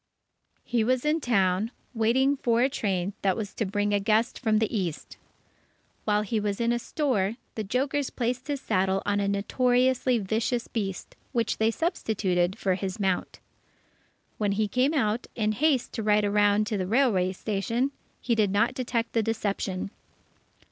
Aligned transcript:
He 0.63 0.83
was 0.83 1.05
in 1.05 1.21
town, 1.21 1.69
waiting 1.93 2.35
for 2.35 2.63
a 2.63 2.69
train 2.69 3.13
that 3.21 3.37
was 3.37 3.53
to 3.53 3.67
bring 3.67 3.93
a 3.93 3.99
guest 3.99 4.39
from 4.39 4.57
the 4.57 4.75
East. 4.75 5.17
While 6.05 6.23
he 6.23 6.39
was 6.39 6.59
in 6.59 6.71
a 6.71 6.79
store, 6.79 7.35
the 7.53 7.63
jokers 7.63 8.09
placed 8.09 8.47
his 8.47 8.59
saddle 8.61 9.03
on 9.05 9.19
a 9.19 9.27
notoriously 9.27 10.17
vicious 10.17 10.67
beast, 10.67 11.15
which 11.33 11.59
they 11.59 11.69
substituted 11.69 12.57
for 12.57 12.73
his 12.73 12.99
mount. 12.99 13.37
When 14.39 14.53
he 14.53 14.67
came 14.67 14.95
out, 14.95 15.27
in 15.35 15.51
haste 15.51 15.93
to 15.93 16.01
ride 16.01 16.25
around 16.25 16.65
to 16.65 16.79
the 16.79 16.87
railway 16.87 17.31
station, 17.31 17.91
he 18.19 18.33
did 18.33 18.49
not 18.49 18.73
detect 18.73 19.13
the 19.13 19.21
deception. 19.21 19.91